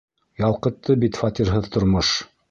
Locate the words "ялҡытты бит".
0.43-1.19